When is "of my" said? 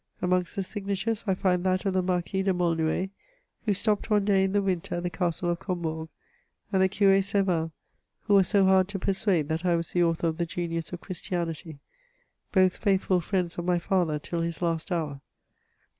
13.59-13.77